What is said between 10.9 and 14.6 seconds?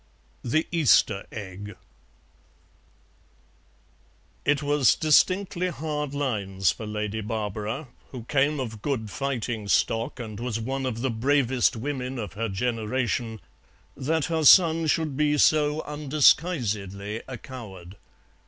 the bravest women of her generation, that her